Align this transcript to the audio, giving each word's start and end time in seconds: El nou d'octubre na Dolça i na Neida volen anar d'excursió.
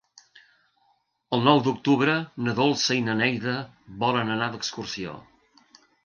El 1.35 1.43
nou 1.47 1.59
d'octubre 1.67 2.15
na 2.47 2.55
Dolça 2.59 2.97
i 2.99 3.03
na 3.09 3.15
Neida 3.19 3.53
volen 4.05 4.31
anar 4.37 4.47
d'excursió. 4.55 5.13